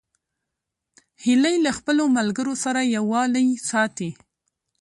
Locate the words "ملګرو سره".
2.17-2.81